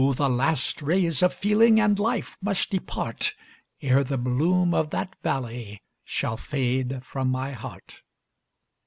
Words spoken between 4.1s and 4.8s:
bloom